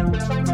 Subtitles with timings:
[0.00, 0.49] Allô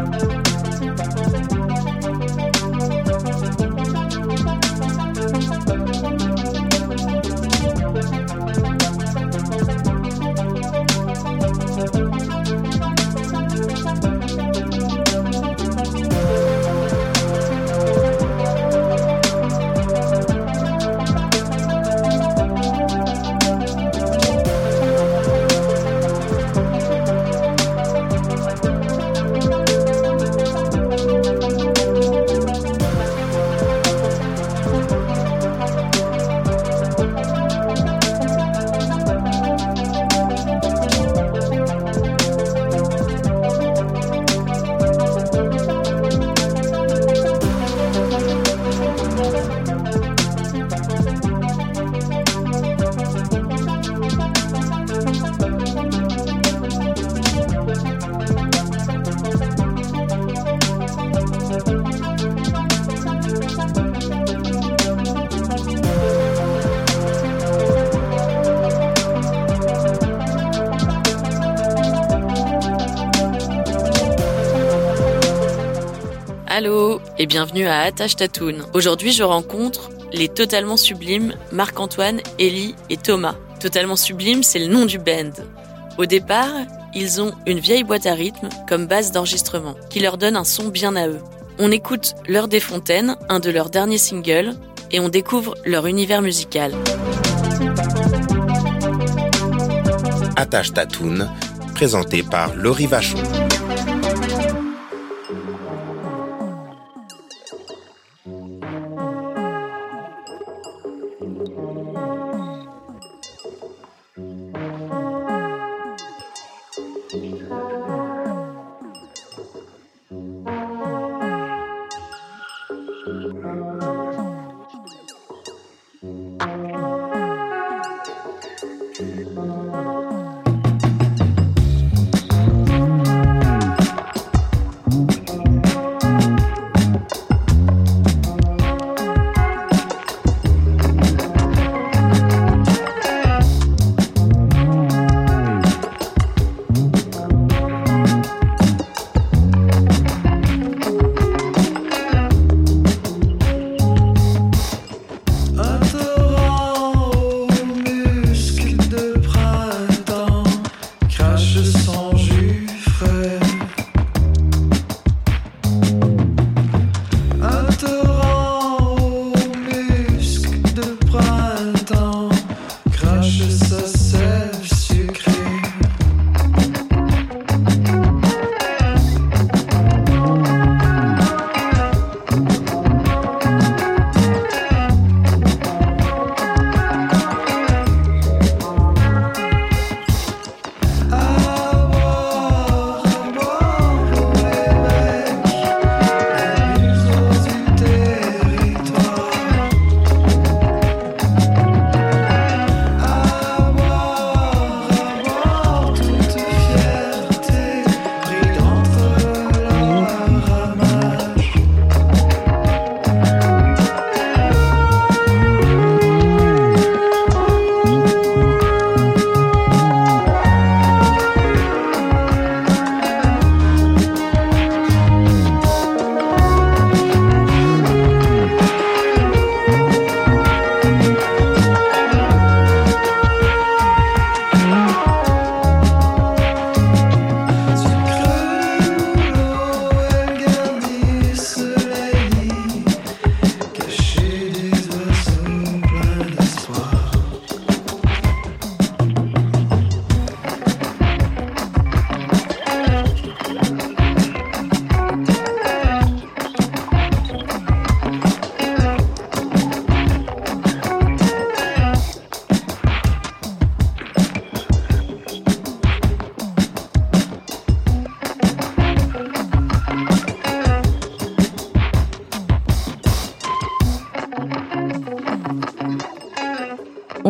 [77.19, 78.57] et bienvenue à Attache Tatoon.
[78.73, 83.35] Aujourd'hui, je rencontre les totalement sublimes Marc-Antoine, Ellie et Thomas.
[83.59, 85.31] Totalement sublime, c'est le nom du band.
[85.97, 86.51] Au départ,
[86.93, 90.67] ils ont une vieille boîte à rythme comme base d'enregistrement qui leur donne un son
[90.67, 91.19] bien à eux.
[91.59, 94.53] On écoute L'heure des fontaines, un de leurs derniers singles,
[94.91, 96.73] et on découvre leur univers musical.
[100.35, 101.27] Attache Tatoon,
[101.73, 103.17] présenté par Laurie Vachon.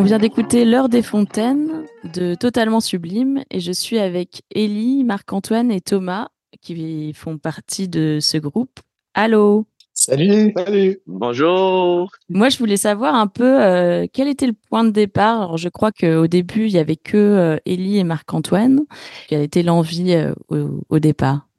[0.08, 5.82] Vient d'écouter L'heure des fontaines de Totalement Sublime et je suis avec Élie, Marc-Antoine et
[5.82, 6.30] Thomas
[6.62, 8.80] qui font partie de ce groupe.
[9.14, 9.66] Allô?
[9.94, 11.02] Salut, salut.
[11.08, 12.10] Bonjour.
[12.30, 15.42] Moi, je voulais savoir un peu euh, quel était le point de départ?
[15.42, 18.86] Alors, je crois qu'au début, il y avait que euh, Élie et Marc-Antoine.
[19.28, 21.50] Quelle était l'envie euh, au, au départ?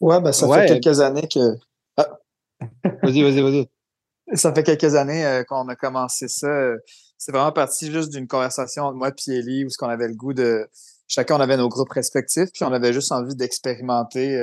[0.00, 1.54] Ouais, ben ça fait quelques années que.
[1.98, 2.18] Ah.
[3.04, 3.68] vas-y, vas-y, vas-y.
[4.34, 6.72] Ça fait quelques années qu'on a commencé ça.
[7.18, 10.14] C'est vraiment parti juste d'une conversation entre moi et Ellie où ce qu'on avait le
[10.14, 10.68] goût de.
[11.08, 14.36] Chacun, on avait nos groupes respectifs, puis on avait juste envie d'expérimenter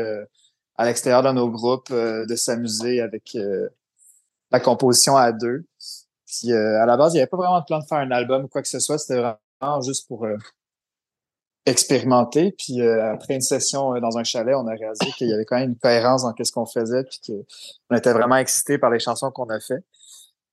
[0.78, 3.38] à l'extérieur de nos groupes, de s'amuser avec
[4.52, 5.66] la composition à deux.
[6.26, 8.46] Puis à la base, il n'y avait pas vraiment de plan de faire un album
[8.46, 8.98] ou quoi que ce soit.
[8.98, 10.26] C'était vraiment juste pour
[11.66, 12.54] expérimenter.
[12.58, 15.46] Puis euh, après une session euh, dans un chalet, on a réalisé qu'il y avait
[15.46, 19.00] quand même une cohérence dans ce qu'on faisait, puis qu'on était vraiment excités par les
[19.00, 19.84] chansons qu'on a fait.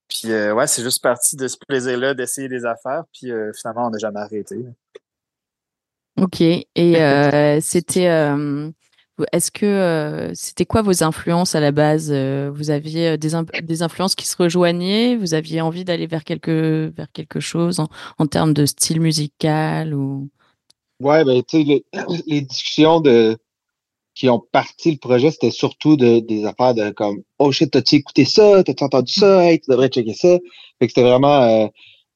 [0.08, 3.90] Puis euh, ouais, c'est juste parti de ce plaisir-là d'essayer des affaires, puis finalement, on
[3.90, 4.64] n'a jamais arrêté.
[6.20, 6.40] Ok.
[6.40, 6.68] Et
[7.60, 8.34] c'était.
[9.32, 12.10] Est-ce que c'était quoi vos influences à la base?
[12.10, 15.14] Vous aviez des, des, influences qui se rejoignaient?
[15.14, 19.92] Vous aviez envie d'aller vers quelque, vers quelque chose en, en termes de style musical
[19.92, 20.30] ou
[21.00, 21.85] Ouais, ben, tu sais,
[22.26, 23.37] les, discussions de
[24.14, 27.97] qui ont parti le projet, c'était surtout de, des affaires de comme Oh shit, t'as-tu
[27.97, 28.62] écouté ça?
[28.62, 29.44] T'as-tu entendu ça?
[29.44, 30.38] Hey, tu devrais checker ça.
[30.79, 31.67] Fait que c'était vraiment euh,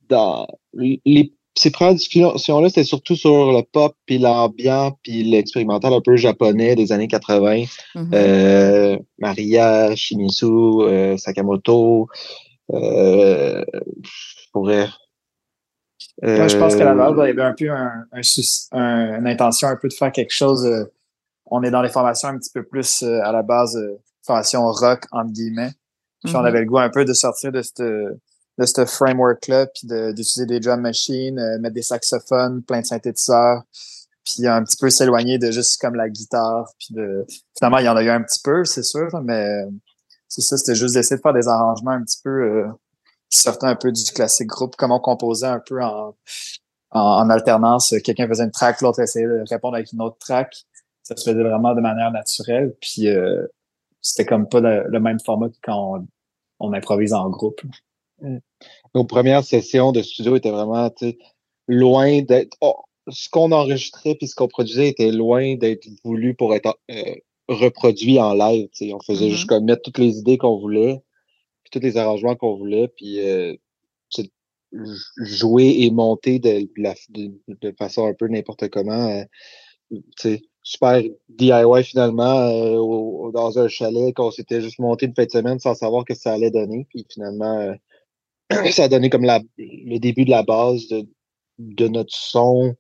[0.09, 6.01] dans les ces premières discussions-là, c'était surtout sur le pop, puis l'ambiant, puis l'expérimental un
[6.01, 7.65] peu japonais des années 80.
[7.95, 8.09] Mm-hmm.
[8.13, 12.09] euh, Maria, Shimizu, euh, Sakamoto.
[12.73, 13.65] Euh,
[14.03, 14.89] je pourrais
[16.23, 19.77] je pense qu'à la base, il y avait un peu un, un, une intention un
[19.77, 20.65] peu de faire quelque chose.
[20.67, 20.85] Euh,
[21.47, 24.67] on est dans les formations un petit peu plus euh, à la base, euh, formation
[24.71, 25.73] rock, entre guillemets.
[26.23, 26.47] Puis on mm-hmm.
[26.47, 28.17] avait le goût un peu de sortir de cette, de
[28.59, 33.63] ce framework-là, puis d'utiliser des drum machines, mettre des saxophones, plein de synthétiseurs,
[34.25, 36.73] puis un petit peu s'éloigner de juste comme la guitare.
[36.79, 37.27] Puis de...
[37.59, 39.67] Finalement, il y en a eu un petit peu, c'est sûr, mais
[40.29, 42.65] c'est ça, c'était juste d'essayer de faire des arrangements un petit peu
[43.29, 46.15] sortait un peu du classique groupe, comment on composait un peu en,
[46.95, 47.95] en, alternance.
[48.03, 50.55] Quelqu'un faisait une track, l'autre essayait de répondre avec une autre track.
[51.03, 52.75] Ça se faisait vraiment de manière naturelle.
[52.81, 53.47] Puis euh,
[54.01, 56.07] c'était comme pas le, même format que quand
[56.61, 57.61] on, improvise en groupe.
[58.21, 58.39] Mm.
[58.95, 60.91] Nos premières sessions de studio étaient vraiment
[61.69, 62.57] loin d'être.
[62.61, 62.77] Oh,
[63.09, 67.15] ce qu'on enregistrait puis ce qu'on produisait était loin d'être voulu pour être euh,
[67.49, 68.69] reproduit en live.
[68.81, 69.31] On faisait mm-hmm.
[69.31, 71.03] juste comme mettre toutes les idées qu'on voulait
[71.75, 73.55] tous les arrangements qu'on voulait, puis euh,
[75.19, 76.69] jouer et monter de,
[77.49, 79.25] de, façon un peu n'importe comment.
[80.25, 85.31] Euh, super DIY finalement euh, dans un chalet qu'on s'était juste monté une fin de
[85.31, 86.87] semaine sans savoir que ça allait donner.
[86.89, 87.75] Puis finalement,
[88.71, 91.07] ça a donné comme la, le début de la base de,
[91.59, 92.75] de notre son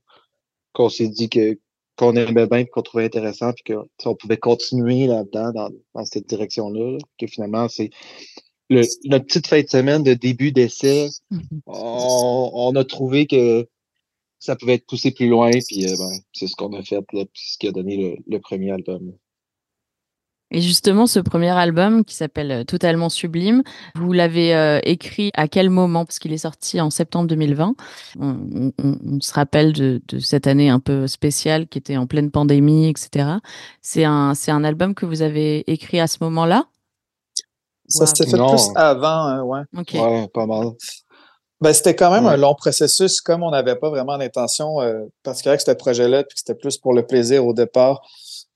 [0.72, 1.58] qu'on s'est dit que
[1.96, 6.98] qu'on aimait bien qu'on trouvait intéressant puis qu'on pouvait continuer là-dedans dans, cette direction-là.
[7.18, 7.90] que finalement, c'est
[8.74, 11.60] le, notre petite fin de semaine de début d'essai, mhm.
[11.66, 13.66] on, a trouvé que
[14.38, 17.24] ça pouvait être poussé plus loin, puis euh, ben, c'est ce qu'on a fait, là,
[17.32, 19.12] puis ce qui a donné le, premier album.
[20.50, 23.62] Et justement, ce premier album qui s'appelle euh, Totalement Sublime,
[23.96, 26.04] vous l'avez euh, écrit à quel moment?
[26.04, 27.74] Parce qu'il est sorti en septembre 2020.
[28.20, 28.72] On,
[29.20, 33.38] se rappelle de, cette année un peu spéciale qui était en pleine pandémie, etc.
[33.80, 36.66] C'est un, un album que vous avez écrit à ce moment-là?
[37.88, 39.60] Ça s'était fait plus avant, hein, ouais.
[39.92, 40.72] Ouais, pas mal.
[41.60, 45.52] Ben, c'était quand même un long processus, comme on n'avait pas vraiment d'intention euh, particulière
[45.52, 48.02] avec ce projet-là, puis c'était plus pour le plaisir au départ.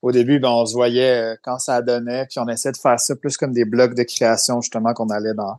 [0.02, 2.98] Au début, ben, on se voyait euh, quand ça donnait, puis on essayait de faire
[3.00, 5.58] ça plus comme des blocs de création, justement, qu'on allait dans,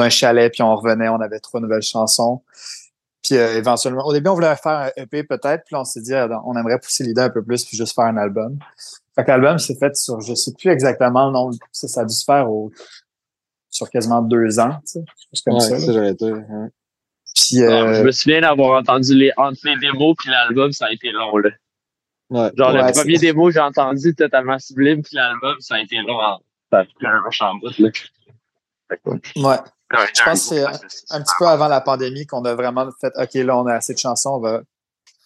[0.00, 2.40] un chalet, puis on revenait, on avait trois nouvelles chansons.
[3.22, 6.14] Puis euh, éventuellement, au début, on voulait faire un EP peut-être, puis on s'est dit,
[6.14, 8.58] on aimerait pousser l'idée un peu plus, puis juste faire un album.
[9.14, 12.04] Fait que l'album s'est fait sur, je sais plus exactement le nom, ça, ça a
[12.04, 12.70] dû se faire au
[13.76, 15.00] sur quasiment deux ans, tu
[15.32, 15.76] sais, comme ça.
[17.36, 20.92] Puis, euh, je me souviens d'avoir entendu les, entre les démos puis l'album, ça a
[20.92, 21.50] été long, là.
[22.30, 22.50] Ouais.
[22.56, 26.18] Genre, le premier démo, j'ai entendu totalement sublime, puis l'album, ça a été long.
[26.72, 27.90] Ça a fait un rush en bout, là.
[29.36, 29.56] Ouais.
[30.14, 30.64] Je pense que c'est
[31.14, 33.94] un, petit peu avant la pandémie qu'on a vraiment fait, OK, là, on a assez
[33.94, 34.62] de chansons, on va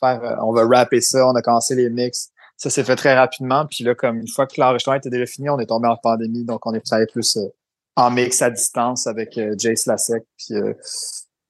[0.00, 2.30] faire, euh, on va rapper ça, on a commencé les mix.
[2.59, 3.64] Ça s'est fait très rapidement.
[3.66, 6.45] Puis là, comme une fois que l'enregistrement était déjà fini, on est tombé en pandémie,
[6.45, 7.49] donc on est allé plus euh,
[7.97, 10.25] en mix à distance avec euh, Jace Lasek.
[10.37, 10.75] Puis euh,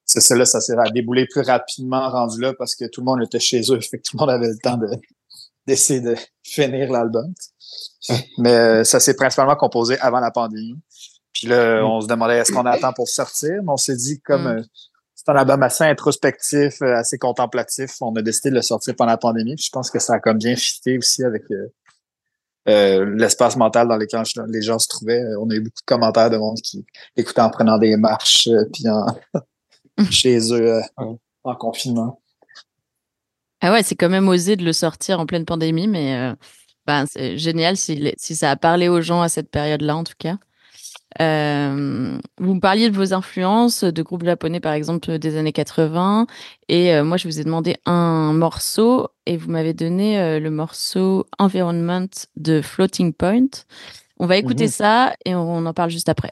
[0.05, 3.23] c'est ça, là, ça s'est déboulé plus rapidement rendu là parce que tout le monde
[3.23, 3.79] était chez eux.
[3.81, 4.87] Fait que tout le monde avait le temps de
[5.67, 7.31] d'essayer de finir l'album.
[8.39, 10.75] Mais euh, ça s'est principalement composé avant la pandémie.
[11.33, 11.85] Puis là, mm.
[11.85, 14.65] on se demandait est-ce qu'on attend pour sortir, mais on s'est dit comme mm.
[15.13, 19.17] c'est un album assez introspectif, assez contemplatif, on a décidé de le sortir pendant la
[19.17, 19.55] pandémie.
[19.55, 21.71] Puis je pense que ça a comme bien fité aussi avec euh,
[22.65, 25.23] l'espace mental dans lequel les gens se trouvaient.
[25.39, 28.65] On a eu beaucoup de commentaires de monde qui écoutaient en prenant des marches euh,
[28.73, 29.05] puis en
[30.09, 30.81] chez eux euh,
[31.43, 32.21] en confinement.
[33.61, 36.33] Ah ouais, c'est quand même osé de le sortir en pleine pandémie, mais
[36.87, 40.15] Enfin, c'est génial si, si, ça a parlé aux gens à cette période-là, en tout
[40.17, 40.37] cas.
[41.19, 46.27] Euh, vous me parliez de vos influences de groupes japonais, par exemple, des années 80.
[46.69, 50.51] Et euh, moi, je vous ai demandé un morceau et vous m'avez donné euh, le
[50.51, 53.49] morceau Environment de Floating Point.
[54.19, 56.31] On va écouter mmh ça et on en parle juste après.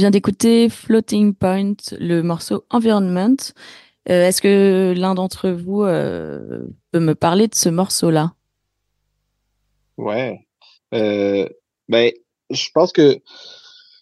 [0.00, 3.36] Vient d'écouter Floating Point, le morceau Environment.
[4.08, 8.32] Euh, est-ce que l'un d'entre vous euh, peut me parler de ce morceau-là?
[9.98, 10.46] Ouais.
[10.94, 11.46] Euh,
[11.88, 12.10] ben,
[12.50, 13.20] je pense que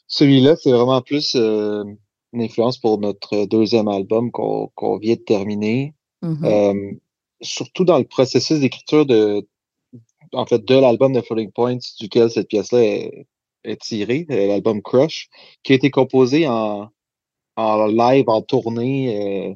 [0.08, 1.98] Celui-là, c'est vraiment plus une
[2.32, 5.94] influence pour notre deuxième album qu'on vient de terminer.
[6.24, 6.92] Euh,
[7.42, 9.46] surtout dans le processus d'écriture de,
[10.32, 13.26] en fait, de l'album de Floating Points, duquel cette pièce-là est,
[13.68, 15.28] est, tirée, l'album Crush,
[15.62, 16.88] qui a été composé en,
[17.56, 19.54] en live, en tournée, euh,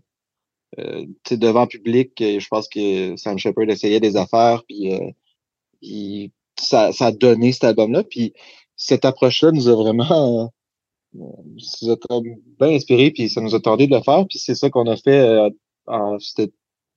[0.81, 2.13] euh, devant public.
[2.19, 6.29] Je pense que Sam Shepard essayait des affaires, puis euh,
[6.59, 8.03] ça, ça a donné cet album-là.
[8.05, 8.33] Puis
[8.77, 10.51] cette approche-là nous a vraiment
[11.59, 12.21] ça nous a
[12.59, 14.27] bien inspiré, puis ça nous a tenté de le faire.
[14.27, 15.51] Puis c'est ça qu'on a fait
[15.87, 16.51] en, c'était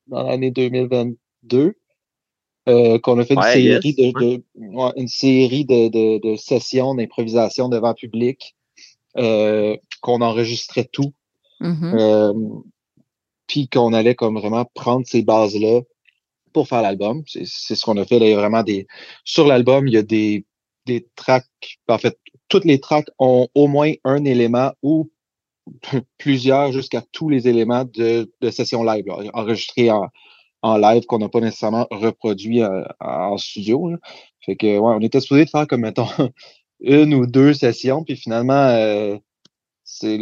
[0.08, 1.76] dans l'année 2022.
[2.68, 4.44] Euh, qu'on a fait une, série de,
[4.96, 8.56] une série de, de, de sessions d'improvisation devant public,
[9.18, 11.14] euh, qu'on enregistrait tout,
[11.62, 12.00] mm-hmm.
[12.00, 12.34] euh,
[13.46, 15.82] puis qu'on allait comme vraiment prendre ces bases-là
[16.54, 17.22] pour faire l'album.
[17.28, 18.18] C'est ce qu'on a fait.
[18.18, 18.88] Là, il y a vraiment des.
[19.26, 20.44] Sur l'album, il y a des,
[20.88, 21.46] des tracks.
[21.88, 22.18] En fait,
[22.48, 25.12] toutes les tracks ont au moins un élément ou
[26.18, 30.08] plusieurs jusqu'à tous les éléments de, de session live, enregistrés en,
[30.66, 33.92] en live qu'on n'a pas nécessairement reproduit euh, en studio.
[34.40, 36.08] Fait que ouais, on était supposé faire comme mettons
[36.80, 39.16] une ou deux sessions, puis finalement euh,
[39.84, 40.20] c'est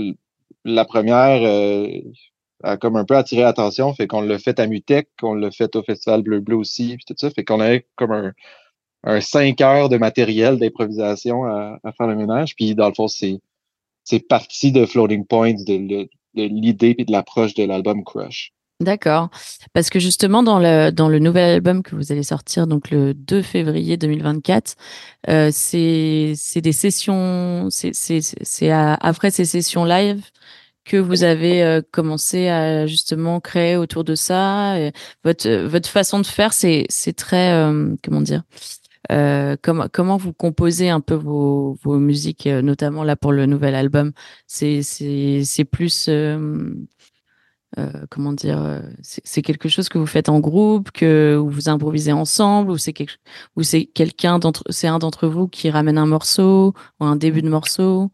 [0.65, 1.87] la première euh,
[2.63, 5.75] a comme un peu attiré l'attention, fait qu'on l'a fait à Mutec, qu'on l'a fait
[5.77, 8.33] au Festival Bleu Bleu aussi, puis tout ça, fait qu'on avait comme un,
[9.03, 13.39] un cinq heures de matériel d'improvisation à, faire le ménage, puis dans le fond c'est
[14.03, 16.09] c'est parti de Floating Points, de, de
[16.43, 18.53] l'idée et de l'approche de l'album Crush.
[18.79, 19.29] D'accord.
[19.73, 23.13] Parce que justement, dans le, dans le nouvel album que vous allez sortir, donc le
[23.13, 24.75] 2 février 2024,
[25.29, 30.23] euh, c'est des sessions, c'est après ces sessions live
[30.85, 34.75] que vous avez euh, commencé à justement créer autour de ça.
[35.23, 38.43] votre, votre façon de faire, c'est très, euh, comment dire,
[39.11, 43.75] euh, comment, comment vous composez un peu vos, vos musiques, notamment là pour le nouvel
[43.75, 44.11] album?
[44.47, 46.09] C'est plus
[48.09, 52.71] comment dire, euh, c'est quelque chose que vous faites en groupe, que vous improvisez ensemble,
[52.71, 53.15] ou c'est quelque,
[53.55, 57.41] ou c'est quelqu'un d'entre, c'est un d'entre vous qui ramène un morceau ou un début
[57.41, 58.11] de morceau?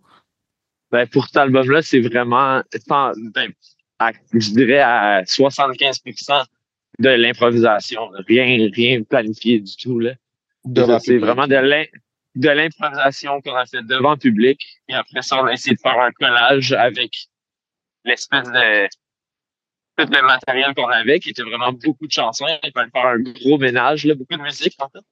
[0.92, 3.52] Ben pour cet album-là, c'est vraiment, ben,
[4.34, 6.46] je dirais à 75%
[7.00, 10.14] de l'improvisation, rien, rien planifié du tout là.
[11.00, 15.54] C'est vraiment de l'improvisation qu'on a fait devant le public, et après ça, on a
[15.54, 17.12] essayé de faire un collage avec
[18.06, 18.88] l'espèce de
[20.06, 22.46] tout le matériel qu'on avait, qui était vraiment beaucoup de chansons.
[22.64, 25.04] Il fallait faire un gros ménage, là, beaucoup de musique, en fait.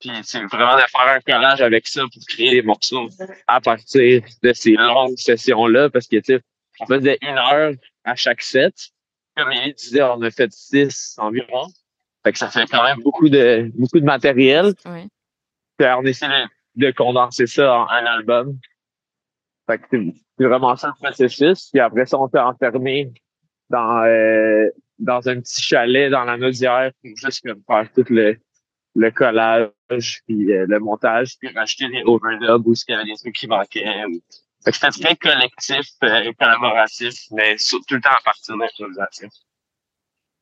[0.00, 3.08] Puis c'est vraiment de faire un collage avec ça pour créer des morceaux
[3.46, 6.40] à partir de ces longues sessions-là, parce que, tu sais,
[6.80, 7.72] on faisait une heure
[8.04, 8.74] à chaque set.
[9.36, 11.66] Comme il disait, on a fait six environ.
[12.22, 14.74] Fait que ça fait quand même beaucoup de, beaucoup de matériel.
[14.86, 15.08] Oui.
[15.76, 18.58] Puis on essaie de, de condenser ça en un album.
[19.66, 21.70] Fait que c'est vraiment ça le processus.
[21.72, 23.12] Puis après ça, on peut enfermer
[23.70, 28.38] dans, euh, dans un petit chalet dans la Naudière pour juste faire tout le,
[28.94, 29.70] le collage,
[30.26, 33.34] puis euh, le montage, puis racheter des overdubs ou ce qu'il y avait des trucs
[33.34, 34.04] qui manquaient.
[34.64, 39.28] Fait c'était très collectif euh, et collaboratif, mais tout le temps à partir d'improvisation.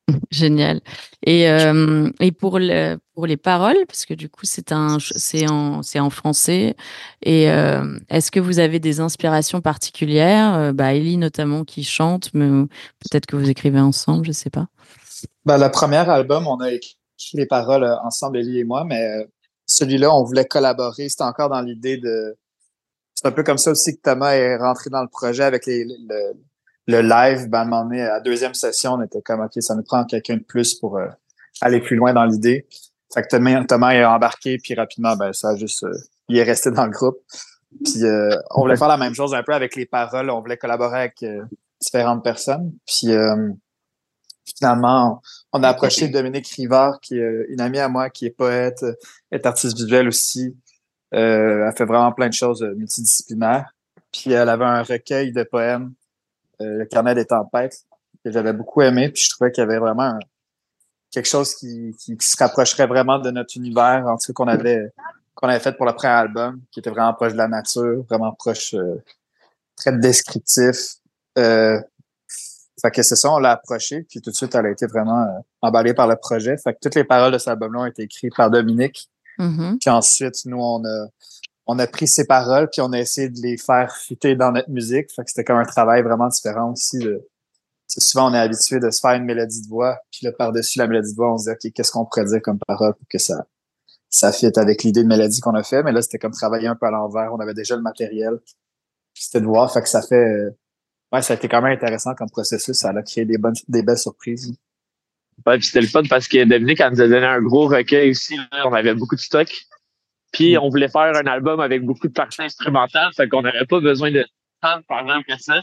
[0.31, 0.81] Génial.
[1.25, 6.09] Et, euh, et pour, le, pour les paroles, parce que du coup, c'est en, en
[6.09, 6.75] français.
[7.21, 10.53] Et euh, est-ce que vous avez des inspirations particulières?
[10.55, 12.47] Euh, bah, Ellie notamment qui chante, mais
[12.99, 14.67] peut-être que vous écrivez ensemble, je sais pas.
[15.45, 16.97] Bah, le premier album, on a écrit
[17.33, 19.25] les paroles ensemble, Ellie et moi, mais
[19.65, 21.07] celui-là, on voulait collaborer.
[21.07, 22.35] C'était encore dans l'idée de.
[23.15, 25.85] C'est un peu comme ça aussi que Thomas est rentré dans le projet avec les,
[25.85, 26.33] le,
[26.87, 29.51] le live, ben, à un moment donné, à la deuxième session, on était comme, OK,
[29.59, 31.07] ça nous prend quelqu'un de plus pour euh,
[31.61, 32.67] aller plus loin dans l'idée.
[33.13, 35.93] Fait que Thomas, Thomas est embarqué, puis rapidement, ben, ça a juste, euh,
[36.27, 37.19] il est resté dans le groupe.
[37.83, 40.29] Puis euh, on voulait faire la même chose un peu avec les paroles.
[40.29, 41.25] On voulait collaborer avec
[41.81, 42.71] différentes personnes.
[42.85, 43.07] Puis
[44.45, 45.21] finalement,
[45.53, 48.85] on a approché Dominique Rivard, qui est une amie à moi, qui est poète,
[49.31, 50.55] est artiste visuel aussi.
[51.11, 53.73] elle fait vraiment plein de choses multidisciplinaires.
[54.11, 56.02] Puis elle avait un recueil de poèmes euh,
[56.63, 57.85] le carnet des tempêtes,
[58.23, 59.09] que j'avais beaucoup aimé.
[59.09, 60.17] Puis je trouvais qu'il y avait vraiment
[61.11, 64.91] quelque chose qui, qui, se rapprocherait vraiment de notre univers, en tout cas qu'on avait
[65.35, 68.31] qu'on avait fait pour le premier album, qui était vraiment proche de la nature, vraiment
[68.33, 69.03] proche, euh,
[69.75, 70.97] très descriptif.
[71.37, 71.81] Euh,
[72.81, 75.23] fait que c'est ça, on l'a approché, puis tout de suite, elle a été vraiment
[75.23, 76.55] euh, emballée par le projet.
[76.57, 79.09] Fait que toutes les paroles de cet album-là ont été écrites par Dominique.
[79.39, 79.79] Mm-hmm.
[79.79, 81.07] Puis ensuite, nous, on a
[81.65, 84.69] on a pris ces paroles puis on a essayé de les faire fitter dans notre
[84.69, 85.11] musique.
[85.13, 86.99] Fait que c'était comme un travail vraiment différent aussi.
[87.87, 90.87] Souvent, on est habitué de se faire une mélodie de voix, puis là, par-dessus la
[90.87, 93.19] mélodie de voix, on se dit, OK, qu'est-ce qu'on pourrait dire comme parole pour que
[93.19, 93.45] ça,
[94.09, 95.83] ça fitte avec l'idée de mélodie qu'on a fait.
[95.83, 97.33] Mais là, c'était comme travailler un peu à l'envers.
[97.33, 98.39] On avait déjà le matériel.
[99.13, 99.71] c'était de voir.
[99.73, 100.49] Fait que ça fait.
[101.11, 102.77] ouais, ça a été quand même intéressant comme processus.
[102.77, 104.55] Ça a créé des bonnes, des belles surprises.
[105.45, 108.11] Ouais, puis c'était le fun parce que Dominique elle nous a donné un gros recueil
[108.11, 108.37] aussi.
[108.65, 109.49] On avait beaucoup de stock.
[110.33, 110.59] Puis mm.
[110.59, 113.11] on voulait faire un album avec beaucoup de parties instrumentales.
[113.15, 114.25] Fait qu'on n'avait pas besoin de
[114.61, 115.61] tant de par que ça.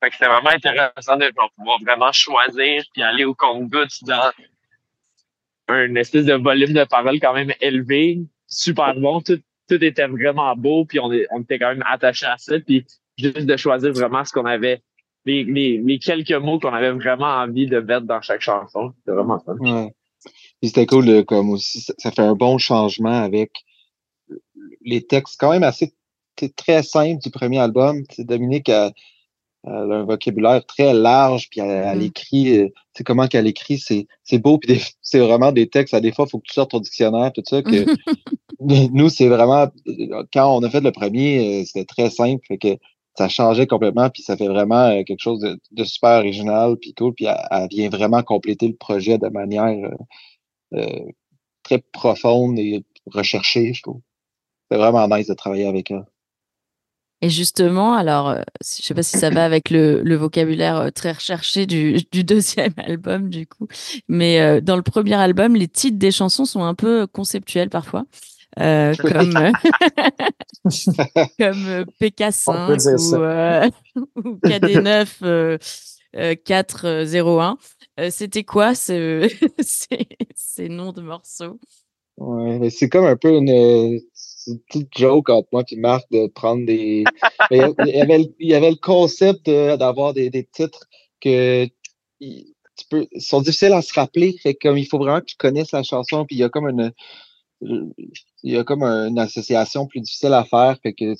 [0.00, 4.30] Fait que c'était vraiment intéressant de pouvoir vraiment choisir puis aller au compte-gouttes dans
[5.68, 9.20] un espèce de volume de paroles quand même élevé, super bon.
[9.20, 12.58] Tout, tout était vraiment beau, puis on, on était quand même attachés à ça.
[12.60, 12.86] Puis
[13.18, 14.82] juste de choisir vraiment ce qu'on avait,
[15.24, 18.92] les, les, les quelques mots qu'on avait vraiment envie de mettre dans chaque chanson.
[18.98, 19.56] C'était vraiment fun.
[19.58, 19.92] Ouais.
[20.62, 23.50] c'était cool, comme aussi, ça, fait un bon changement avec
[24.84, 25.94] les textes quand même assez
[26.56, 28.04] très simples du premier album.
[28.18, 28.92] Dominique a,
[29.64, 32.02] elle a un vocabulaire très large, puis elle, mm.
[32.02, 36.12] écrit, c'est euh, comment qu'elle écrit, c'est, beau, puis c'est vraiment des textes, à des
[36.12, 37.84] fois, il faut que tu sortes ton dictionnaire, tout ça, que
[38.60, 39.68] nous, c'est vraiment,
[40.32, 42.76] quand on a fait le premier, euh, c'était très simple, fait que
[43.16, 47.14] ça changeait complètement, puis ça fait vraiment euh, quelque chose de, super original, puis cool,
[47.14, 49.90] puis elle, vient vraiment compléter le projet de manière
[51.62, 54.00] très profonde et recherchée, je trouve.
[54.70, 56.04] C'est vraiment nice de travailler avec elle.
[57.20, 60.90] Et justement, alors, euh, je sais pas si ça va avec le, le vocabulaire euh,
[60.90, 63.66] très recherché du, du, deuxième album, du coup,
[64.06, 68.04] mais euh, dans le premier album, les titres des chansons sont un peu conceptuels parfois.
[68.60, 69.10] Euh, comme
[71.38, 73.70] comme PK5
[74.16, 75.58] ou, ou, KD9
[76.44, 77.58] 401.
[78.10, 79.28] C'était quoi ce,
[79.60, 81.60] ces, ces noms de morceaux?
[82.16, 84.00] Ouais, mais c'est comme un peu une
[84.56, 87.04] petite joke entre moi et Marc de prendre des.
[87.50, 90.86] il, y avait, il y avait le concept d'avoir des, des, titres
[91.20, 91.66] que
[92.20, 94.36] tu peux, sont difficiles à se rappeler.
[94.42, 96.68] Fait comme il faut vraiment que tu connaisses la chanson, puis il y a comme
[96.68, 96.92] une.
[97.60, 100.78] Il y a comme une association plus difficile à faire.
[100.80, 101.14] Fait que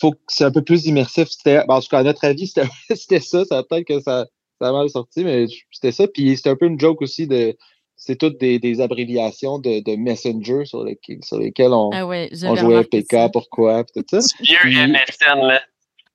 [0.00, 1.28] faut que c'est un peu plus immersif.
[1.28, 3.44] C'était, en tout cas, à notre avis, c'était ça.
[3.44, 4.26] Ça peut-être que ça,
[4.60, 6.06] ça a mal sorti, mais c'était ça.
[6.06, 7.56] Puis c'était un peu une joke aussi de
[8.04, 12.30] c'est toutes des, des, abréviations de, de Messenger sur, les, sur lesquelles on, ah ouais,
[12.42, 14.18] on jouait PK, pourquoi, tout ça.
[14.40, 15.62] Vieux MSN, là.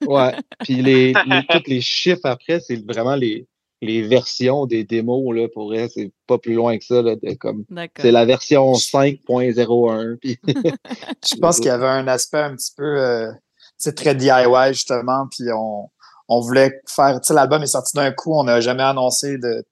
[0.06, 0.34] Ouais.
[0.60, 3.48] Puis les, les, tous les chiffres après, c'est vraiment les,
[3.82, 7.34] les versions des démos, là, pour vrai, c'est pas plus loin que ça, là, de,
[7.36, 7.64] comme,
[7.98, 10.18] c'est la version 5.01.
[10.18, 10.38] Puis...
[10.46, 13.32] Je pense qu'il y avait un aspect un petit peu,
[13.78, 15.90] c'est euh, très DIY, justement, puis on,
[16.28, 19.66] on voulait faire, tu sais, l'album est sorti d'un coup, on n'a jamais annoncé de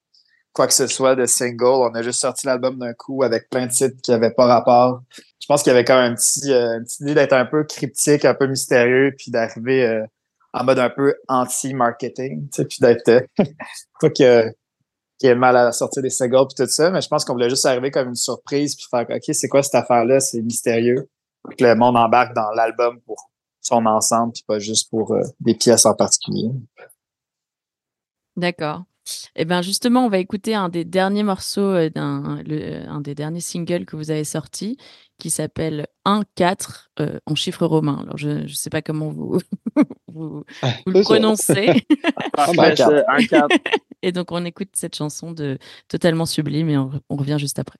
[0.56, 1.65] quoi que ce soit de single.
[1.65, 5.02] On a juste sorti l'album d'un coup avec plein de titres qui n'avaient pas rapport.
[5.39, 7.46] Je pense qu'il y avait quand même un petit, euh, une petite idée d'être un
[7.46, 10.06] peu cryptique, un peu mystérieux, puis d'arriver euh,
[10.54, 13.22] en mode un peu anti-marketing, puis d'être euh,
[14.02, 14.52] pas que
[15.20, 17.50] qui ait mal à sortir des singles puis tout ça, mais je pense qu'on voulait
[17.50, 21.10] juste arriver comme une surprise puis faire OK, c'est quoi cette affaire-là, c'est mystérieux.
[21.58, 23.30] Que le monde embarque dans l'album pour
[23.62, 26.50] son ensemble puis pas juste pour des pièces en particulier.
[28.36, 28.84] D'accord.
[29.36, 32.39] Eh bien, justement, on va écouter un des derniers morceaux euh, d'un
[32.88, 34.78] un des derniers singles que vous avez sorti,
[35.20, 38.00] qui s'appelle 1-4 euh, en chiffre romain.
[38.02, 39.39] Alors, je ne sais pas comment vous,
[40.08, 40.44] vous,
[40.86, 41.86] le prononcez.
[44.02, 47.80] et donc, on écoute cette chanson de Totalement Sublime et on revient juste après.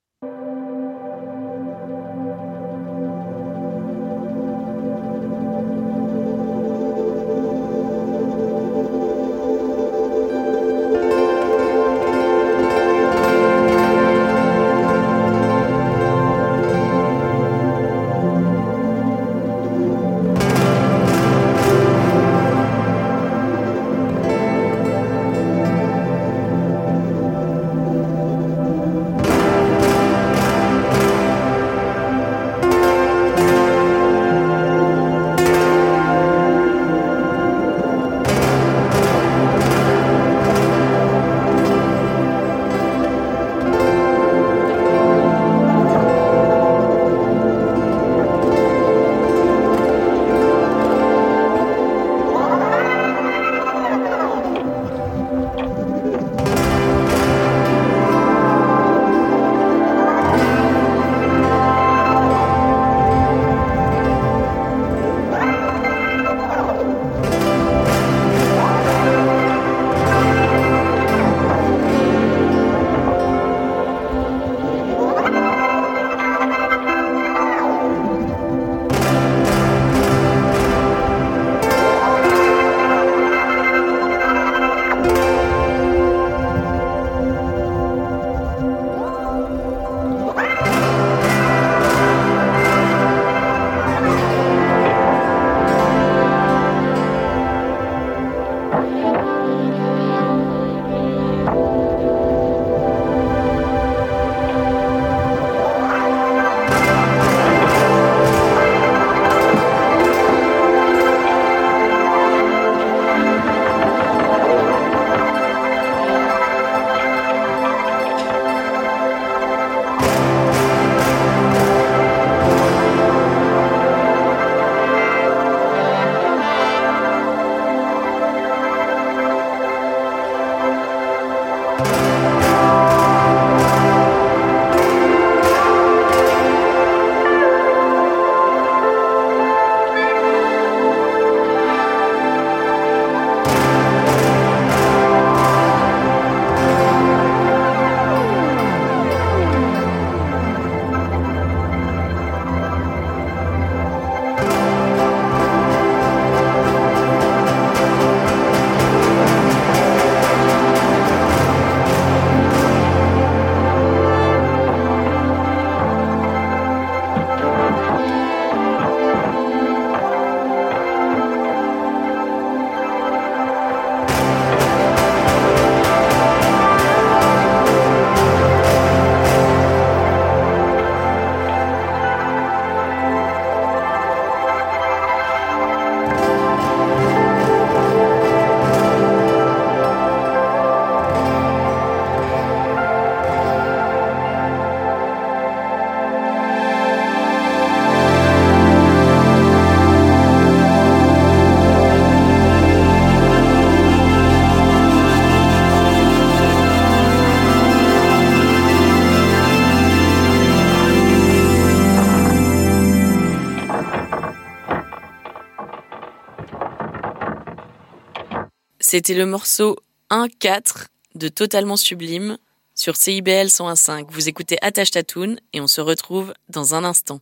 [218.95, 219.75] C'était le morceau
[220.10, 222.38] 1-4 de Totalement Sublime
[222.75, 224.05] sur CIBL 101.5.
[224.08, 227.19] Vous écoutez Attache Tatoon et on se retrouve dans un instant.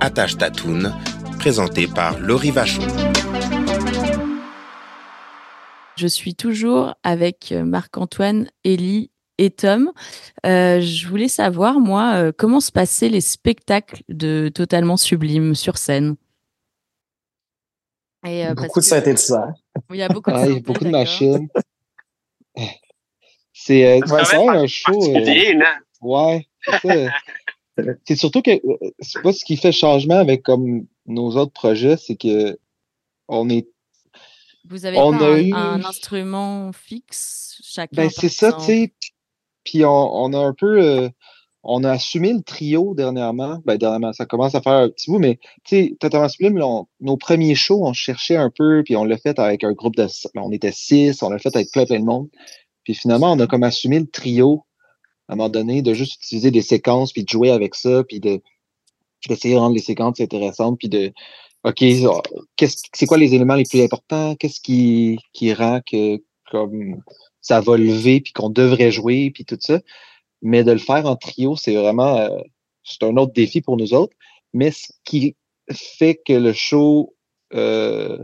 [0.00, 0.90] Attache Tatoon,
[1.38, 2.86] présenté par Laurie Vachon.
[5.96, 9.92] Je suis toujours avec Marc-Antoine, Élie et Tom.
[10.46, 15.76] Euh, je voulais savoir, moi, euh, comment se passaient les spectacles de Totalement Sublime sur
[15.76, 16.16] scène?
[18.24, 19.52] Euh, beaucoup de synthétiseurs.
[19.90, 21.48] il y a beaucoup de, beaucoup de machines.
[23.52, 25.14] C'est euh, un show.
[25.14, 25.60] Euh,
[26.00, 26.48] ouais.
[28.04, 28.50] C'est surtout que
[29.00, 32.58] c'est pas ce qui fait changement avec comme nos autres projets, c'est que
[33.28, 33.68] on est.
[34.68, 35.52] Vous avez on pas a un, eu...
[35.54, 37.94] un, instrument fixe chacun.
[37.94, 38.92] Ben, c'est ça, tu sais.
[39.64, 41.08] Puis on, on, a un peu
[41.64, 43.60] on a assumé le trio dernièrement.
[43.64, 46.60] Ben, dernièrement, ça commence à faire un petit bout, mais tu sais, Totalement Sublime,
[47.00, 50.06] nos premiers shows, on cherchait un peu, puis on l'a fait avec un groupe de.
[50.34, 52.28] Ben, on était six, on l'a fait avec plein, plein de monde.
[52.84, 54.64] Puis finalement, on a comme assumé le trio
[55.28, 58.20] à un moment donné, de juste utiliser des séquences, puis de jouer avec ça, puis
[58.20, 58.40] de
[59.28, 61.12] d'essayer de rendre les séquences intéressantes, puis de
[61.64, 61.84] OK,
[62.92, 64.34] c'est quoi les éléments les plus importants?
[64.34, 66.20] Qu'est-ce qui, qui rend que
[66.50, 67.00] comme
[67.40, 69.80] ça va lever, puis qu'on devrait jouer, puis tout ça?
[70.42, 72.38] Mais de le faire en trio, c'est vraiment euh,
[72.84, 74.16] c'est un autre défi pour nous autres.
[74.52, 75.36] Mais ce qui
[75.70, 77.14] fait que le show,
[77.54, 78.18] euh,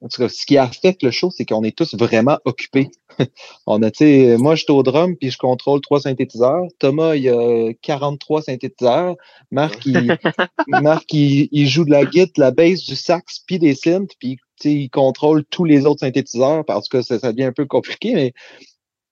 [0.00, 2.90] en tout cas, ce qui affecte le show, c'est qu'on est tous vraiment occupés.
[3.66, 6.64] on a, tu sais, moi, je suis au drum puis je contrôle trois synthétiseurs.
[6.78, 9.16] Thomas, il a 43 synthétiseurs.
[9.50, 10.16] Marc, il,
[10.68, 14.38] Marc, il, joue de la guitare, de la bass, du sax puis des synths puis
[14.64, 18.32] il contrôle tous les autres synthétiseurs parce que ça, ça devient un peu compliqué, mais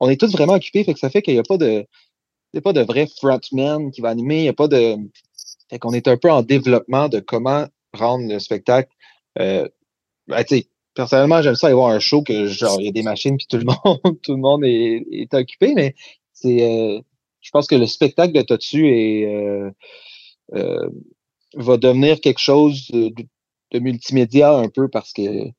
[0.01, 1.87] on est tous vraiment occupés, fait que ça fait qu'il n'y a pas de,
[2.55, 4.39] n'y a pas de vrai frontman qui va animer.
[4.39, 4.97] Il n'y a pas de.
[5.71, 8.91] Fait qu'on est un peu en développement de comment rendre le spectacle.
[9.39, 9.69] Euh,
[10.29, 10.45] ben,
[10.95, 13.47] personnellement, j'aime ça aller voir un show que genre il y a des machines puis
[13.47, 15.95] tout le monde, tout le monde est, occupé, mais
[16.33, 16.63] c'est.
[16.63, 17.01] Euh,
[17.41, 19.71] je pense que le spectacle de Totu est euh,
[20.55, 20.89] euh,
[21.55, 23.13] va devenir quelque chose de,
[23.79, 25.51] multimédia un peu parce que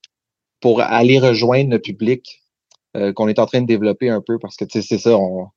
[0.62, 2.42] pour aller rejoindre le public
[3.14, 5.50] qu'on est en train de développer un peu parce que c'est ça, on,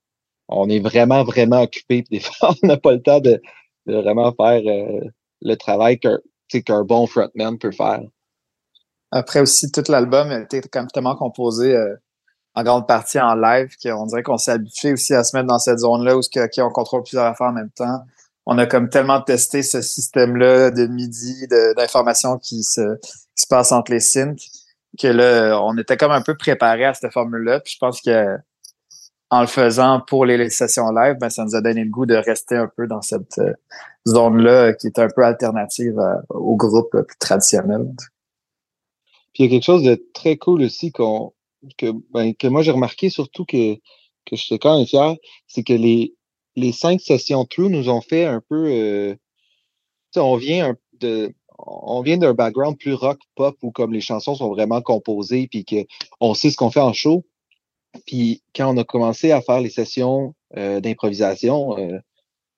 [0.48, 2.04] on est vraiment, vraiment occupé.
[2.11, 3.40] Des fois, on n'a pas le temps de,
[3.87, 5.00] vraiment faire euh,
[5.42, 8.02] le travail qu'un bon frontman peut faire.
[9.11, 11.94] Après aussi, tout l'album été complètement composé euh,
[12.54, 15.58] en grande partie en live, qu'on dirait qu'on s'est habitué aussi à se mettre dans
[15.58, 16.20] cette zone-là où
[16.58, 18.00] on contrôle plusieurs affaires en même temps.
[18.44, 23.72] On a comme tellement testé ce système-là de MIDI, d'informations qui se, qui se passe
[23.72, 24.40] entre les synths,
[24.98, 27.61] que là, on était comme un peu préparé à cette formule-là.
[27.61, 28.38] Puis je pense que
[29.30, 32.14] en le faisant pour les, sessions live, ben, ça nous a donné le goût de
[32.14, 33.52] rester un peu dans cette euh,
[34.06, 37.86] zone-là qui est un peu alternative au groupe plus traditionnel.
[39.34, 41.32] Puis il y a quelque chose de très cool aussi qu'on
[41.76, 45.14] que, ben, que moi j'ai remarqué surtout que, que je suis quand même fier,
[45.46, 46.14] c'est que les,
[46.56, 49.14] les cinq sessions True nous ont fait un peu euh,
[50.16, 54.48] on vient de on vient d'un background plus rock pop où comme les chansons sont
[54.48, 57.24] vraiment composées puis qu'on sait ce qu'on fait en show.
[58.06, 61.98] Puis quand on a commencé à faire les sessions euh, d'improvisation, euh,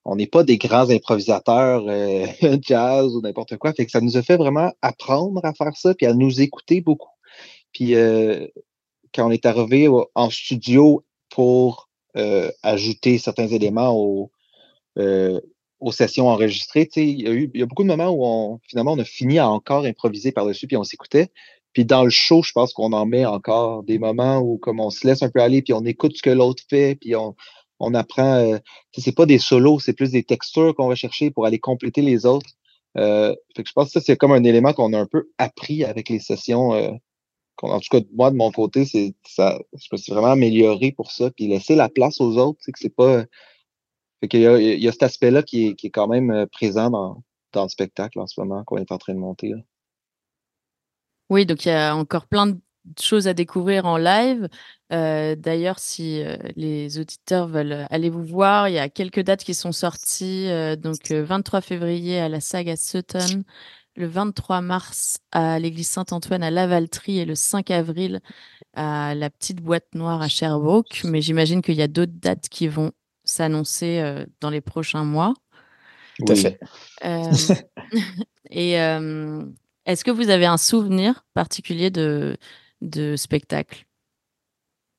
[0.05, 2.25] on n'est pas des grands improvisateurs euh,
[2.61, 3.73] jazz ou n'importe quoi.
[3.73, 6.81] Fait que ça nous a fait vraiment apprendre à faire ça puis à nous écouter
[6.81, 7.09] beaucoup.
[7.71, 7.93] Puis
[9.13, 11.89] quand on est arrivé en studio pour
[12.63, 14.29] ajouter certains éléments au,
[15.81, 18.59] aux sessions enregistrées, il y, a eu, il y a beaucoup de moments où on,
[18.67, 21.29] finalement on a fini à encore improviser par-dessus, puis on s'écoutait.
[21.73, 24.89] Puis dans le show, je pense qu'on en met encore des moments où comme on
[24.89, 27.35] se laisse un peu aller, puis on écoute ce que l'autre fait, puis on,
[27.79, 28.35] on apprend.
[28.35, 28.57] Euh,
[28.97, 32.25] c'est pas des solos, c'est plus des textures qu'on va chercher pour aller compléter les
[32.25, 32.49] autres.
[32.97, 35.29] Euh, fait que je pense que ça, c'est comme un élément qu'on a un peu
[35.37, 36.73] appris avec les sessions.
[36.73, 36.91] Euh,
[37.61, 41.11] en tout cas, moi, de mon côté, c'est ça, je me suis vraiment amélioré pour
[41.11, 41.31] ça.
[41.31, 43.25] Puis laisser la place aux autres, c'est que c'est pas
[44.21, 48.27] il y a, cet aspect-là qui est, quand même euh, présent dans, le spectacle en
[48.27, 49.53] ce moment qu'on est en train de monter.
[51.31, 52.59] Oui, donc il y a encore plein de
[52.99, 54.47] choses à découvrir en live.
[54.93, 59.43] Euh, d'ailleurs, si euh, les auditeurs veulent aller vous voir, il y a quelques dates
[59.43, 60.47] qui sont sorties.
[60.77, 63.43] donc, 23 février à la saga Sutton,
[63.95, 68.19] le 23 mars à l'église Saint-Antoine à Lavaltrie et le 5 avril
[68.73, 71.01] à la petite boîte noire à Sherbrooke.
[71.05, 72.91] Mais j'imagine qu'il y a d'autres dates qui vont
[73.23, 75.33] s'annoncer euh, dans les prochains mois.
[76.19, 76.59] Tout à fait.
[77.05, 77.31] Euh,
[78.49, 79.43] et euh,
[79.85, 82.37] est-ce que vous avez un souvenir particulier de,
[82.81, 83.85] de spectacle?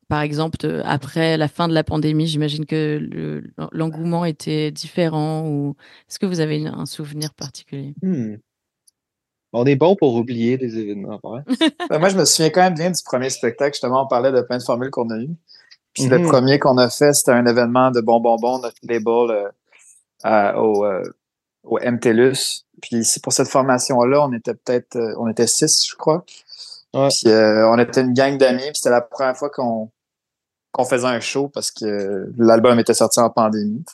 [0.08, 3.42] Par exemple, après la fin de la pandémie, j'imagine que
[3.72, 5.48] l'engouement était différent.
[5.48, 5.74] Ou
[6.08, 7.94] est-ce que vous avez un souvenir particulier?
[8.02, 8.36] Hmm.
[9.54, 11.20] On est bon pour oublier des événements.
[11.88, 13.74] Ben, moi, je me souviens quand même bien du premier spectacle.
[13.74, 15.36] Justement, on parlait de plein de formules qu'on a eues.
[15.94, 16.28] Puis le mhm.
[16.28, 19.52] premier qu'on a fait, c'était un événement de bonbonbon, notre label
[20.24, 21.02] euh, au, euh,
[21.64, 22.64] au MTLUS.
[22.80, 26.24] Puis c'est pour cette formation-là, on était peut-être, euh, on était six, je crois.
[26.92, 28.62] Puis on était une gang d'amis.
[28.62, 29.90] Puis c'était la première fois qu'on
[30.72, 33.84] qu'on faisait un show parce que l'album était sorti en pandémie.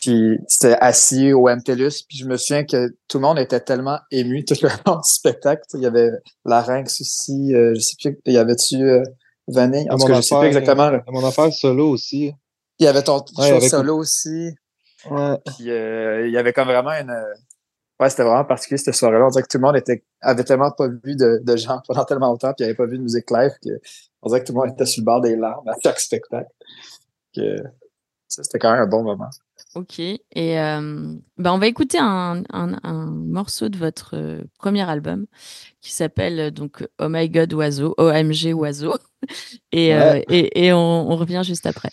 [0.00, 2.04] Puis c'était assis au MTLUS.
[2.08, 5.08] Puis je me souviens que tout le monde était tellement ému tout le long du
[5.08, 5.62] spectacle.
[5.74, 6.10] Il y avait
[6.44, 7.52] Larynx aussi.
[7.52, 9.02] je sais plus, il y avait-tu
[9.48, 9.86] Vanille?
[9.90, 10.90] En tout cas, je sais pas exactement.
[11.08, 12.32] mon affaire solo aussi.
[12.78, 14.54] Il y avait ton show solo aussi.
[15.10, 15.36] Ouais.
[15.56, 17.10] Puis euh, il y avait comme vraiment une.
[17.10, 17.34] Euh,
[18.00, 19.26] ouais, c'était vraiment particulier cette soirée-là.
[19.26, 22.04] On dirait que tout le monde était, avait tellement pas vu de, de gens pendant
[22.04, 23.52] tellement longtemps, puis il avait pas vu de musique live,
[24.22, 26.50] on dirait que tout le monde était sur le bord des larmes à chaque spectacle.
[27.34, 27.56] Que,
[28.28, 29.30] c'était quand même un bon moment.
[29.74, 29.98] Ok.
[29.98, 35.26] Et euh, bah, on va écouter un, un, un, morceau de votre euh, premier album
[35.80, 38.94] qui s'appelle donc Oh My God Oiseau, OMG Oiseau.
[39.72, 41.90] Et, euh, et, et on, on revient juste après.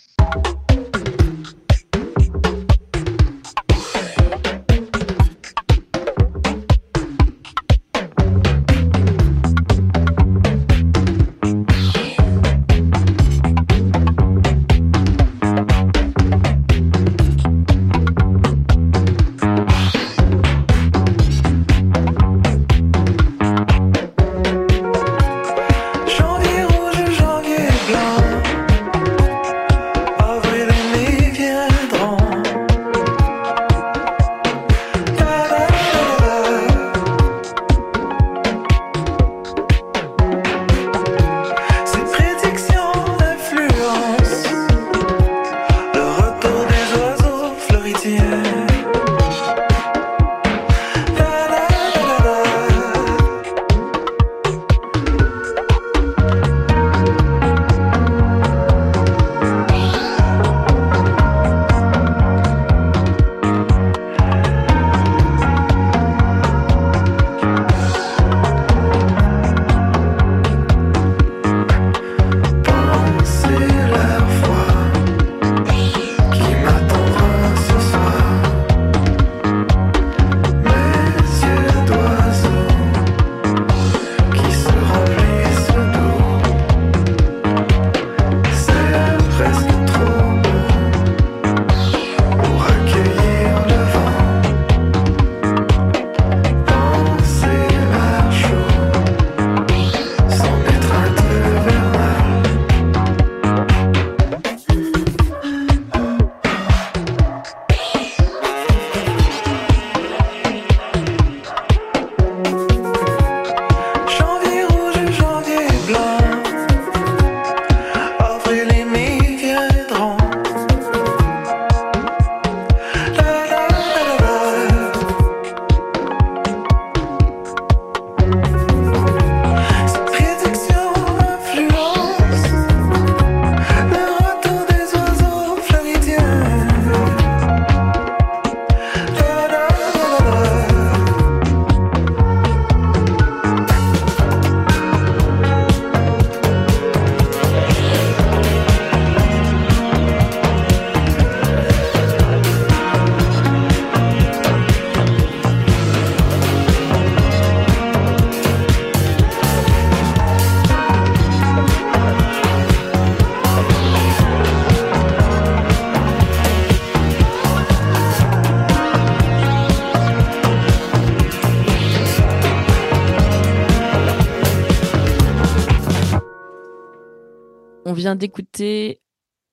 [178.14, 179.00] Vient d'écouter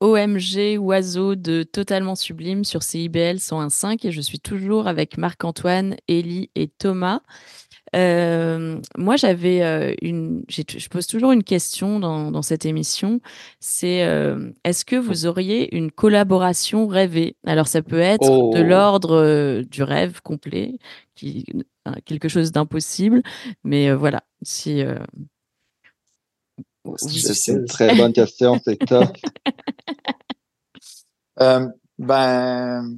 [0.01, 6.51] OMG Oiseau de Totalement Sublime sur CIBL 101.5 et je suis toujours avec Marc-Antoine, Élie
[6.55, 7.21] et Thomas.
[7.95, 10.43] Euh, moi, j'avais euh, une.
[10.47, 13.19] Je pose toujours une question dans, dans cette émission.
[13.59, 17.35] C'est euh, est-ce que vous auriez une collaboration rêvée?
[17.45, 18.63] Alors, ça peut être de oh.
[18.63, 20.77] l'ordre du rêve complet,
[21.15, 21.45] qui,
[22.05, 23.23] quelque chose d'impossible,
[23.63, 24.21] mais voilà.
[24.43, 24.83] Si.
[26.97, 29.15] C'est une très bonne question, c'est top.
[31.37, 32.95] ben, ben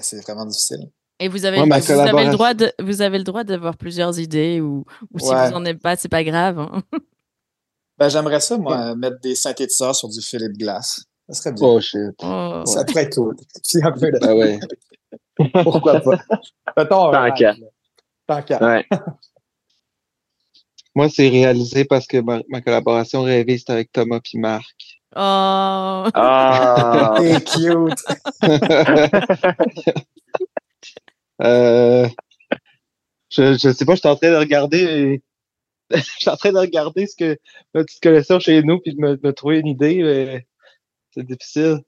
[0.00, 0.90] c'est vraiment difficile.
[1.20, 4.60] Et vous avez, vous, avez le droit de, vous avez le droit d'avoir plusieurs idées
[4.60, 6.60] ou, ou si vous n'en avez pas, c'est pas grave.
[6.60, 6.82] Hein.
[7.98, 11.04] Ben, j'aimerais ça, moi, mettre des synthétiseurs sur du Philippe Glass.
[11.28, 11.66] Ça serait bien.
[11.66, 12.14] Oh shit.
[12.22, 12.62] Oh.
[12.64, 13.36] Ça être cool.
[13.82, 14.32] un peu de...
[14.32, 14.60] Ouais.
[15.64, 16.18] Pourquoi pas?
[16.86, 17.56] Tant qu'à.
[18.26, 18.64] Tant qu'à.
[18.64, 18.86] Ouais.
[20.98, 24.98] moi, c'est réalisé parce que ma, ma collaboration rêvée, c'est avec Thomas et Marc.
[25.14, 26.10] Oh!
[26.12, 27.14] Ah!
[27.20, 28.04] C'est cute!
[31.40, 32.08] Euh,
[33.30, 35.22] je, je sais pas, je suis en train de regarder.
[35.94, 37.38] je suis en train de regarder ce que
[37.72, 40.48] ma petite connaissance chez nous puis de me, trouver une idée, mais
[41.12, 41.78] c'est difficile.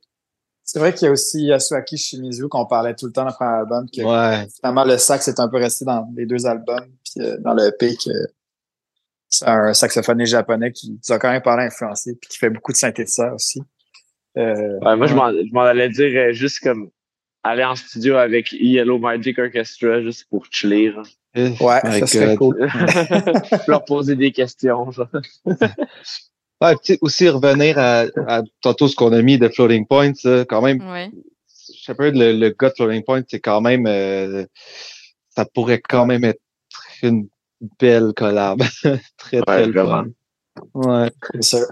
[0.62, 3.34] C'est vrai qu'il y a aussi Yasuaki Shimizu qu'on parlait tout le temps dans le
[3.34, 3.86] premier album.
[3.90, 4.46] Que ouais.
[4.60, 6.86] Finalement, le sax est un peu resté dans les deux albums.
[7.04, 8.39] Puis euh, dans le EP, que c'est
[9.42, 12.76] un saxophoniste japonais qui nous a quand même parlé influencé puis qui fait beaucoup de
[12.76, 13.62] synthétiseurs aussi.
[14.36, 16.90] Euh, ouais, moi, je m'en allais dire euh, juste comme
[17.42, 20.92] aller en studio avec Yellow Magic Orchestra juste pour chiller.
[21.34, 22.56] Ouais, ça serait cool.
[23.68, 24.90] leur poser des questions.
[26.60, 30.80] ouais, aussi revenir à, à tantôt ce qu'on a mis de Floating Points, quand même.
[30.90, 31.10] Ouais.
[31.74, 34.44] Je sais pas, le, le gars de Floating Points, c'est quand même, euh,
[35.30, 36.40] ça pourrait quand même être
[37.02, 37.28] une
[37.78, 38.62] belle collab.
[39.16, 40.02] très, très ouais,
[40.74, 41.10] Ouais.
[41.34, 41.66] C'est sûr.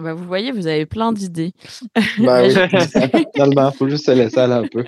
[0.00, 1.52] Bah, vous voyez, vous avez plein d'idées.
[2.18, 2.54] Bah oui,
[3.34, 4.84] il faut juste se laisser aller un peu.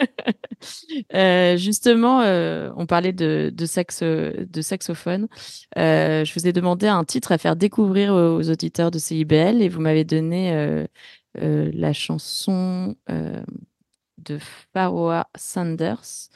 [1.14, 5.26] Euh, justement, euh, on parlait de, de, sax, de saxophone.
[5.76, 9.68] Euh, je vous ai demandé un titre à faire découvrir aux, auditeurs de CIBL et
[9.68, 10.86] vous m'avez donné
[11.34, 14.38] la chanson de
[14.72, 16.28] Pharoah Sanders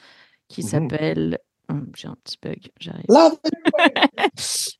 [0.47, 0.67] qui mmh.
[0.67, 1.39] s'appelle
[1.69, 3.05] Hum, j'ai un petit bug, j'arrive.
[3.09, 3.37] Love,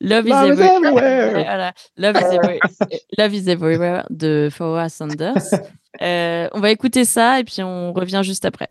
[0.00, 1.72] Love, is, everywhere.
[1.96, 2.60] Love, is everywhere.
[3.18, 5.52] Love is everywhere de Pharoah Sanders.
[6.00, 8.68] Euh, on va écouter ça et puis on revient juste après.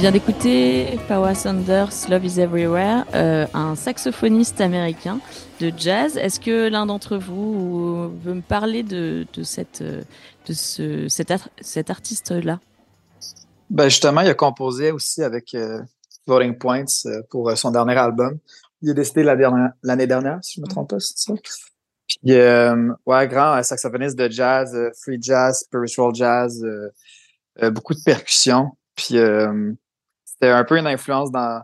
[0.00, 5.20] Vient d'écouter Power Sanders, Love is Everywhere, euh, un saxophoniste américain
[5.60, 6.16] de jazz.
[6.16, 12.60] Est-ce que l'un d'entre vous veut me parler de, cette, de ce, cet, artiste-là?
[13.68, 15.82] Ben justement, il a composé aussi avec euh,
[16.26, 18.38] Points euh, pour son dernier album.
[18.80, 21.34] Il est décédé l'année dernière, si je ne me trompe pas, c'est ça?
[22.06, 22.32] Puis,
[23.28, 26.64] grand saxophoniste de jazz, free jazz, spiritual jazz,
[27.60, 28.70] beaucoup de percussions.
[29.00, 29.72] Puis euh,
[30.40, 31.62] c'était un peu une influence dans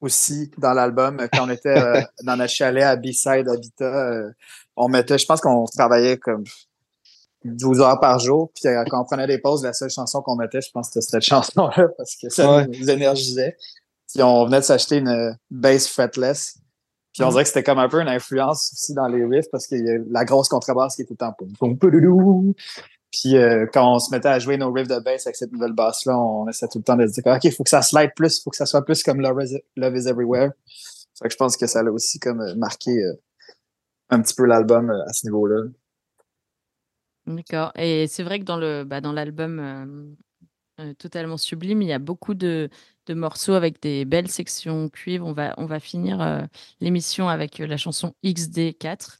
[0.00, 3.84] aussi dans l'album quand on était euh, dans notre chalet à B-Side Habitat.
[3.84, 4.30] Euh,
[4.76, 6.42] on mettait, je pense qu'on travaillait comme
[7.44, 8.50] 12 heures par jour.
[8.54, 11.20] Puis quand on prenait des pauses, la seule chanson qu'on mettait, je pense que c'était
[11.20, 13.56] cette chanson-là parce que ça nous énergisait.
[14.12, 16.58] Puis on venait de s'acheter une bass fretless.
[17.12, 19.66] Puis on dirait que c'était comme un peu une influence aussi dans les riffs parce
[19.66, 21.76] qu'il y a la grosse contrebasse qui était en poum,
[23.12, 25.74] puis euh, quand on se mettait à jouer nos riffs de bass avec cette nouvelle
[25.74, 28.12] basse-là, on essaie tout le temps de se dire OK, il faut que ça slide
[28.16, 30.52] plus, il faut que ça soit plus comme Love is, Love is Everywhere.
[31.22, 33.12] que je pense que ça a aussi comme euh, marqué euh,
[34.08, 35.68] un petit peu l'album à ce niveau-là.
[37.26, 37.70] D'accord.
[37.76, 40.16] Et c'est vrai que dans le bah, dans l'album
[40.98, 42.68] totalement sublime, il y a beaucoup de,
[43.06, 45.26] de, morceaux avec des belles sections cuivre.
[45.26, 46.46] On va, on va finir
[46.80, 49.18] l'émission avec la chanson XD4.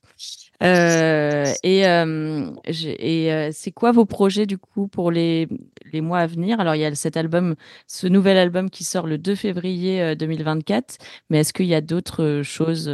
[0.63, 5.49] Euh, et, euh, et euh, c'est quoi vos projets du coup pour les,
[5.93, 6.61] les mois à venir?
[6.61, 7.57] Alors il y a cet album,
[7.89, 10.99] ce nouvel album qui sort le 2 février 2024,
[11.31, 12.93] mais est-ce qu'il y a d'autres choses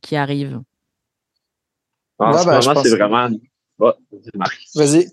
[0.00, 0.60] qui arrivent?
[2.18, 3.28] En ce bah, moment, c'est vraiment.
[4.76, 5.08] Vas-y.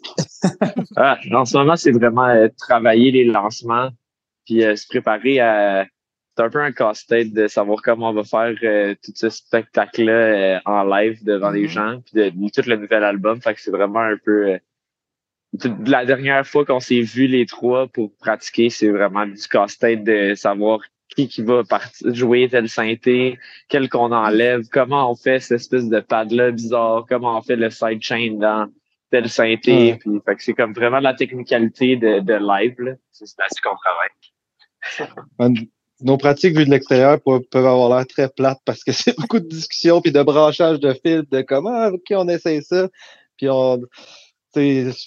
[0.95, 3.89] ah, en ce moment, c'est vraiment travailler les lancements,
[4.45, 5.85] puis se préparer à
[6.35, 10.13] c'est un peu un casse-tête de savoir comment on va faire euh, tout ce spectacle-là
[10.13, 11.69] euh, en live devant les mm-hmm.
[11.69, 13.41] gens, puis de, tout le nouvel album.
[13.41, 14.53] Fait que c'est vraiment un peu...
[14.53, 14.57] Euh,
[15.85, 20.33] la dernière fois qu'on s'est vu les trois pour pratiquer, c'est vraiment du casse-tête de
[20.35, 20.79] savoir
[21.13, 21.63] qui qui va
[22.05, 23.37] jouer tel synthé,
[23.67, 27.69] quel qu'on enlève, comment on fait cette espèce de pad-là bizarre, comment on fait le
[27.69, 28.71] sidechain dans
[29.09, 29.97] tel synthé.
[29.99, 32.95] Puis, fait que c'est comme vraiment la technicalité de, de live.
[33.11, 34.09] C'est là-dessus qu'on travaille
[36.03, 39.47] nos pratiques vues de l'extérieur peuvent, avoir l'air très plates parce que c'est beaucoup de
[39.47, 42.89] discussions puis de branchage de fils de comment ah, on essaie ça.
[43.37, 43.47] Puis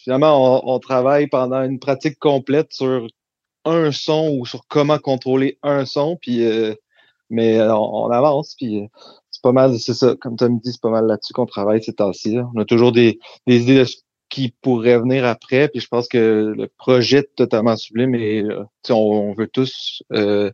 [0.03, 3.07] finalement on, travaille pendant une pratique complète sur
[3.65, 6.75] un son ou sur comment contrôler un son puis euh,
[7.31, 8.87] mais on, avance puis euh,
[9.31, 10.15] c'est pas mal c'est ça.
[10.21, 12.93] Comme tu me dit c'est pas mal là-dessus qu'on travaille ces temps-ci on a toujours
[12.93, 13.85] des, des idées de
[14.35, 15.69] qui pourrait venir après.
[15.69, 20.51] Puis je pense que le projet est totalement sublime et euh, on, veut tous euh,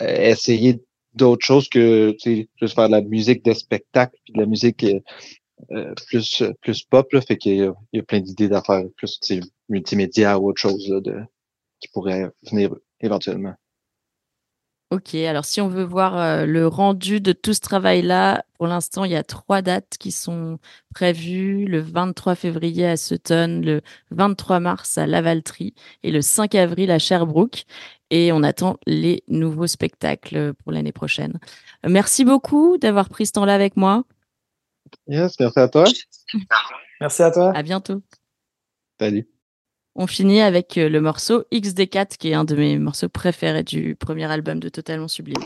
[0.00, 0.82] essayer
[1.14, 4.84] d'autres choses que juste faire de la musique de spectacle puis de la musique
[5.70, 7.12] euh, plus plus pop.
[7.12, 9.20] Là, fait qu'il y, a, plein d'idées d'affaires plus
[9.68, 11.14] multimédia ou autre chose de,
[11.78, 13.54] qui pourrait venir éventuellement.
[14.90, 19.04] Ok, alors si on veut voir euh, le rendu de tout ce travail-là, pour l'instant,
[19.04, 20.58] il y a trois dates qui sont
[20.92, 26.90] prévues, le 23 février à Sutton, le 23 mars à Lavaltrie et le 5 avril
[26.90, 27.66] à Sherbrooke.
[28.10, 31.38] Et on attend les nouveaux spectacles pour l'année prochaine.
[31.86, 34.02] Merci beaucoup d'avoir pris ce temps-là avec moi.
[35.06, 35.84] Yes, merci à toi.
[37.00, 37.52] Merci à toi.
[37.54, 38.02] À bientôt.
[38.98, 39.28] Salut.
[40.02, 43.94] On finit avec euh, le morceau XD4, qui est un de mes morceaux préférés du
[43.94, 45.42] premier album de Totalement Sublime.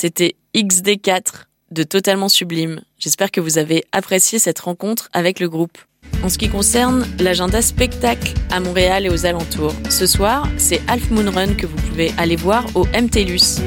[0.00, 2.82] C'était XD4 de Totalement Sublime.
[3.00, 5.76] J'espère que vous avez apprécié cette rencontre avec le groupe.
[6.22, 11.10] En ce qui concerne l'agenda spectacle à Montréal et aux alentours, ce soir, c'est Half
[11.10, 13.58] Moon Run que vous pouvez aller voir au MTLUS.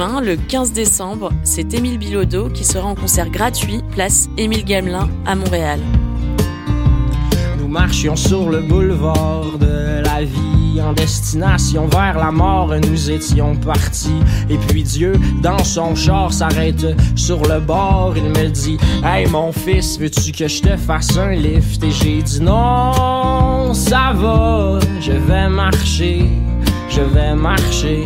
[0.00, 5.34] Le 15 décembre, c'est Émile Bilodeau qui sera en concert gratuit, place Émile Gamelin à
[5.34, 5.78] Montréal.
[7.58, 13.54] Nous marchions sur le boulevard de la vie en destination vers la mort, nous étions
[13.56, 14.22] partis.
[14.48, 18.14] Et puis Dieu, dans son char, s'arrête sur le bord.
[18.16, 21.84] Il me dit Hey mon fils, veux-tu que je te fasse un lift?
[21.84, 26.24] Et j'ai dit non, ça va, je vais marcher,
[26.88, 28.04] je vais marcher.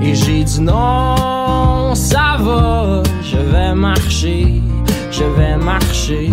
[0.00, 4.62] Et j'ai dit non, ça va, je vais marcher,
[5.10, 6.30] je vais marcher.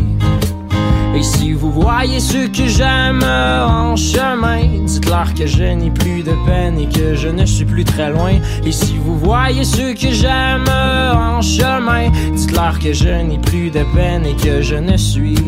[1.15, 6.33] Et si vous voyez ceux que j'aime en chemin, dites-leur que je n'ai plus de
[6.45, 8.33] peine et que je ne suis plus très loin.
[8.65, 10.65] Et si vous voyez ceux que j'aime
[11.13, 15.39] en chemin, dites-leur que je n'ai plus de peine et que je ne suis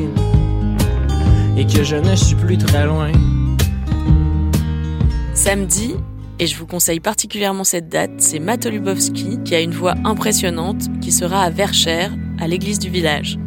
[1.58, 3.12] et que je ne suis plus très loin.
[5.34, 5.96] Samedi,
[6.40, 10.84] et je vous conseille particulièrement cette date, c'est Matt Lubowski qui a une voix impressionnante
[11.02, 13.40] qui sera à Verchères, à l'église du village.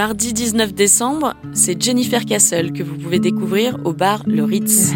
[0.00, 4.94] Mardi 19 décembre, c'est Jennifer Castle que vous pouvez découvrir au bar Le Ritz.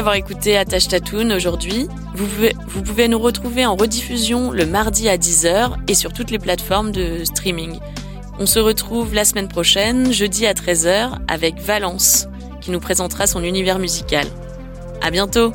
[0.00, 1.86] D'avoir écouté Attache Tatoon aujourd'hui.
[2.14, 6.90] Vous pouvez, nous retrouver en rediffusion le mardi à 10h et sur toutes les plateformes
[6.90, 7.78] de streaming.
[8.38, 12.28] On se retrouve la semaine prochaine, jeudi à 13h, avec Valence,
[12.62, 14.26] qui nous présentera son univers musical.
[15.02, 15.52] À bientôt!